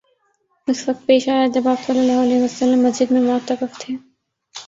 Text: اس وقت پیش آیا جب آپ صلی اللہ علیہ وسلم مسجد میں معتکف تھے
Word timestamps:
اس 0.67 0.79
وقت 0.89 1.05
پیش 1.05 1.27
آیا 1.29 1.45
جب 1.53 1.67
آپ 1.67 1.85
صلی 1.85 1.99
اللہ 1.99 2.21
علیہ 2.21 2.43
وسلم 2.43 2.81
مسجد 2.83 3.11
میں 3.11 3.21
معتکف 3.21 3.79
تھے 3.79 3.95